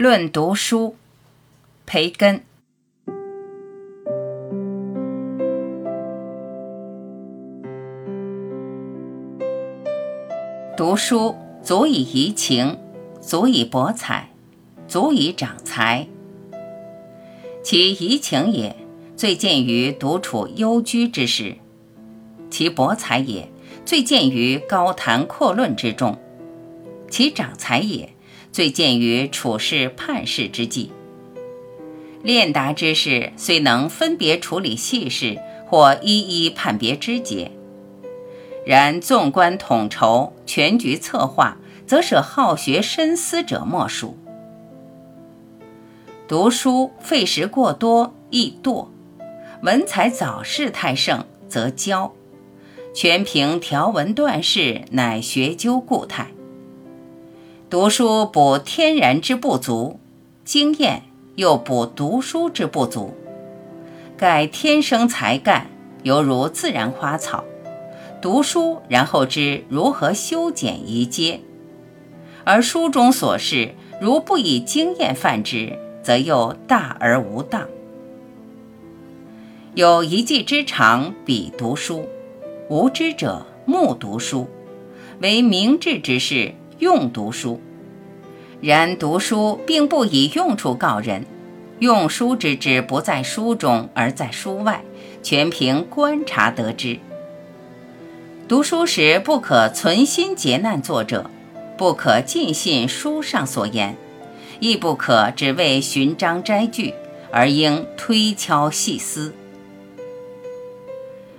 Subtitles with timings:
[0.00, 0.94] 论读书，
[1.84, 2.42] 培根。
[10.76, 11.34] 读书
[11.64, 12.78] 足以怡情，
[13.20, 14.30] 足以博采，
[14.86, 16.06] 足以长才。
[17.64, 18.76] 其怡情也，
[19.16, 21.56] 最见于独处幽居之时；
[22.48, 23.50] 其博采也，
[23.84, 26.14] 最见于高谈阔论之中；
[27.10, 28.14] 其长才也。
[28.58, 30.90] 最见于处事判事之际，
[32.24, 37.52] 练达之士虽能分别处理细事或一一判别枝节，
[38.66, 44.18] 然纵观统筹、全局策划，则舍好学深思者莫属。
[46.26, 48.88] 读书费时过多易惰，
[49.62, 52.10] 文采早逝太盛则骄，
[52.92, 56.32] 全凭条文断事，乃学究固态。
[57.70, 60.00] 读书补天然之不足，
[60.42, 61.02] 经验
[61.36, 63.12] 又补读书之不足。
[64.16, 65.66] 盖天生才干，
[66.02, 67.44] 犹如自然花草。
[68.22, 71.40] 读书然后知如何修剪移接，
[72.42, 77.68] 而书中所示，如不以经验泛之，则又大而无当。
[79.74, 82.00] 有一技之长，彼读书；
[82.70, 84.48] 无知者，目读书。
[85.20, 86.54] 为明智之士。
[86.78, 87.60] 用读书，
[88.60, 91.26] 然读书并不以用处告人。
[91.80, 94.82] 用书之志不在书中，而在书外，
[95.22, 96.98] 全凭观察得知。
[98.48, 101.30] 读书时不可存心劫难作者，
[101.76, 103.96] 不可尽信书上所言，
[104.58, 106.94] 亦不可只为寻章摘句，
[107.30, 109.32] 而应推敲细思。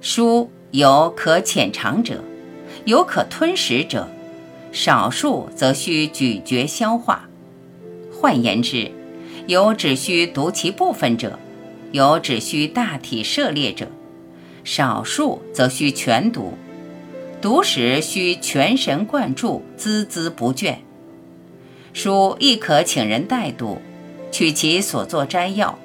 [0.00, 2.22] 书有可浅尝者，
[2.84, 4.08] 有可吞食者。
[4.72, 7.28] 少数则需咀嚼消化，
[8.12, 8.90] 换言之，
[9.46, 11.38] 有只需读其部分者，
[11.90, 13.88] 有只需大体涉猎者，
[14.62, 16.54] 少数则需全读。
[17.42, 20.76] 读时需全神贯注，孜孜不倦。
[21.92, 23.82] 书亦可请人代读，
[24.30, 25.78] 取其所作摘要，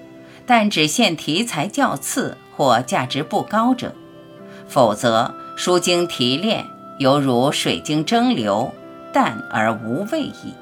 [0.45, 3.95] 但只限题材较次或价值不高者，
[4.67, 6.65] 否则书经提炼。
[6.97, 8.71] 犹如水经蒸馏，
[9.15, 10.53] 淡而无味矣。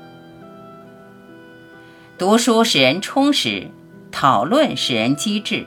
[2.20, 3.72] 读书使人充实，
[4.12, 5.66] 讨论使人机智，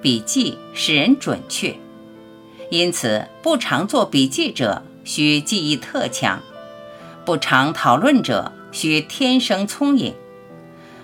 [0.00, 1.74] 笔记使人准确。
[2.70, 6.38] 因此，不常做笔记者需记忆特强；
[7.24, 10.12] 不常讨论者需天生聪颖；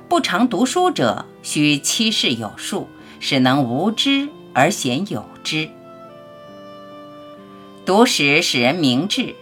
[0.09, 2.89] 不常读书者需七事有数，
[3.19, 5.69] 使能无知而显有知。
[7.85, 9.35] 读史使人明智，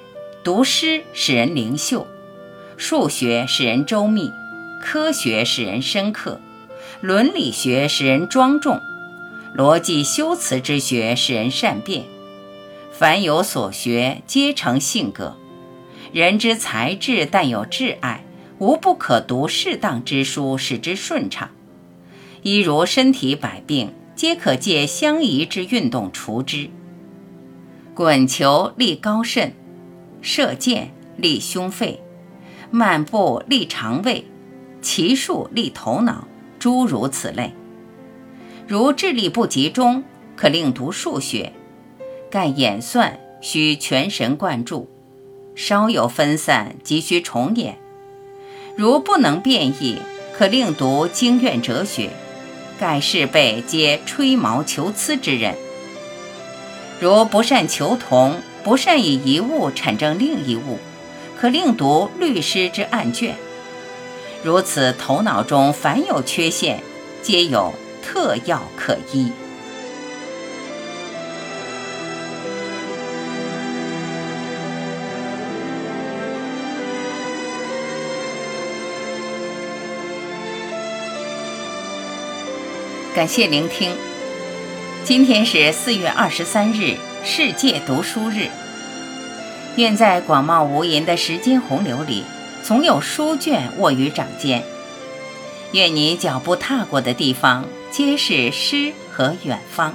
[0.44, 2.06] 读诗使人灵秀，
[2.77, 4.31] 数学使人周密，
[4.78, 6.38] 科学使人深刻，
[7.00, 8.78] 伦理学使人庄重，
[9.56, 12.04] 逻辑修辞之学使人善变。
[12.93, 15.34] 凡有所学，皆成性格。
[16.12, 18.27] 人之才智但有挚爱，
[18.59, 21.53] 无不可读适当之书，使之顺畅。
[22.43, 26.69] 一如身体百病，皆可借相宜之运动除之。
[27.94, 29.54] 滚球利高肾，
[30.27, 32.01] 射箭利胸肺，
[32.71, 34.25] 漫步利肠胃，
[34.81, 36.27] 骑术利头脑，
[36.59, 37.53] 诸如此类。
[38.67, 40.03] 如智力不集中，
[40.34, 41.53] 可令读数学；
[42.31, 44.89] 盖演算需全神贯注，
[45.55, 47.79] 稍有分散即需重演。
[48.79, 49.99] 如不能变异，
[50.33, 52.09] 可令读经院哲学；
[52.81, 55.55] 盖事辈皆吹毛求疵之人。
[56.99, 60.79] 如不善求同，不善以一物产证另一物，
[61.39, 63.37] 可另读律师之案卷。
[64.43, 66.83] 如此，头脑中凡有缺陷，
[67.21, 69.31] 皆有特药可医。
[83.15, 84.14] 感谢聆听。
[85.04, 88.48] 今天是四月二十三日，世界读书日。
[89.77, 92.24] 愿在广袤无垠的时间洪流里，
[92.62, 94.65] 总有书卷握于掌间。
[95.72, 99.95] 愿你脚步踏过的地方，皆是诗和远方。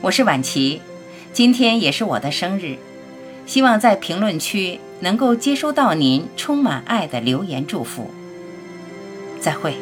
[0.00, 0.82] 我是婉琪，
[1.32, 2.76] 今天也是我的生日，
[3.46, 8.10] 希望在评论区能够接收到您充满爱的留言祝福。
[9.40, 9.76] 再会。